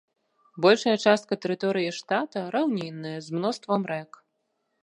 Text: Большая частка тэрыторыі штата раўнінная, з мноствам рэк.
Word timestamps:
Большая 0.65 0.93
частка 1.09 1.33
тэрыторыі 1.43 1.93
штата 1.99 2.39
раўнінная, 2.57 3.15
з 3.27 3.41
мноствам 3.41 3.81
рэк. 3.93 4.11